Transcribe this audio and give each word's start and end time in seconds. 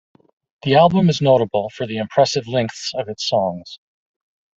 The 0.63 0.73
album 0.73 1.09
is 1.09 1.21
notable 1.21 1.69
for 1.69 1.85
the 1.85 1.97
impressive 1.97 2.47
lengths 2.47 2.91
of 2.95 3.07
its 3.07 3.27
songs. 3.29 3.77